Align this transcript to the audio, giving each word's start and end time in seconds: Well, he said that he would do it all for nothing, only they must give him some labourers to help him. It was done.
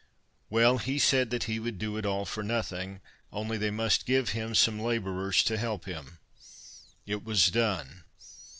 Well, 0.49 0.79
he 0.79 0.97
said 0.97 1.29
that 1.29 1.43
he 1.43 1.59
would 1.59 1.77
do 1.77 1.95
it 1.95 2.07
all 2.07 2.25
for 2.25 2.41
nothing, 2.41 3.01
only 3.31 3.59
they 3.59 3.69
must 3.69 4.07
give 4.07 4.29
him 4.29 4.55
some 4.55 4.79
labourers 4.79 5.43
to 5.43 5.59
help 5.59 5.85
him. 5.85 6.17
It 7.05 7.23
was 7.23 7.51
done. 7.51 8.03